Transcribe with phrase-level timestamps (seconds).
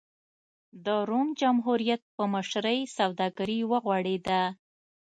[0.85, 4.41] د روم جمهوریت په مشرۍ سوداګري وغوړېده.